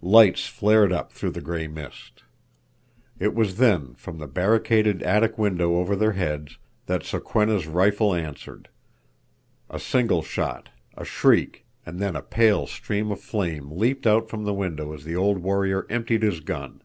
Lights 0.00 0.46
flared 0.46 0.92
up 0.92 1.10
through 1.10 1.32
the 1.32 1.40
gray 1.40 1.66
mist. 1.66 2.22
It 3.18 3.34
was 3.34 3.56
then, 3.56 3.94
from 3.94 4.18
the 4.18 4.28
barricaded 4.28 5.02
attic 5.02 5.38
window 5.38 5.74
over 5.74 5.96
their 5.96 6.12
heads, 6.12 6.56
that 6.86 7.02
Sokwenna's 7.02 7.66
rifle 7.66 8.14
answered. 8.14 8.68
A 9.68 9.80
single 9.80 10.22
shot, 10.22 10.68
a 10.96 11.04
shriek, 11.04 11.66
and 11.84 11.98
then 11.98 12.14
a 12.14 12.22
pale 12.22 12.68
stream 12.68 13.10
of 13.10 13.18
flame 13.20 13.72
leaped 13.72 14.06
out 14.06 14.28
from 14.30 14.44
the 14.44 14.54
window 14.54 14.92
as 14.92 15.02
the 15.02 15.16
old 15.16 15.38
warrior 15.38 15.84
emptied 15.90 16.22
his 16.22 16.38
gun. 16.38 16.80